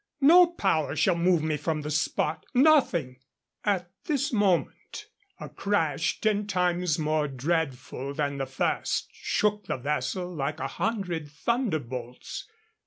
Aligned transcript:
No 0.21 0.47
power 0.47 0.95
shall 0.95 1.15
move 1.15 1.43
me 1.43 1.57
from 1.57 1.81
the 1.81 1.91
spot. 1.91 2.47
Nothing" 2.55 3.17
At 3.63 3.91
this 4.05 4.33
moment 4.33 5.05
a 5.39 5.47
crash 5.47 6.19
ten 6.21 6.47
times 6.47 6.97
more 6.97 7.27
dreadful 7.27 8.15
than 8.15 8.39
the 8.39 8.47
first 8.47 9.09
shook 9.11 9.67
the 9.67 9.77
vessel 9.77 10.33
like 10.33 10.59
a 10.59 10.65
hundred 10.67 11.29
thunderbolts. 11.29 12.47